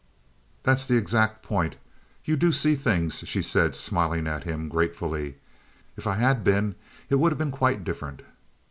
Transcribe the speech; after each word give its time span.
"That's 0.63 0.87
the 0.87 0.97
exact 0.97 1.43
point. 1.43 1.75
You 2.25 2.35
do 2.35 2.51
see 2.51 2.73
things," 2.73 3.19
she 3.27 3.43
said, 3.43 3.75
smiling 3.75 4.25
at 4.25 4.45
him 4.45 4.67
gratefully. 4.67 5.35
"If 5.95 6.07
I 6.07 6.15
had 6.15 6.43
been, 6.43 6.73
it 7.11 7.19
would 7.19 7.31
have 7.31 7.37
been 7.37 7.51
quite 7.51 7.83
different." 7.83 8.23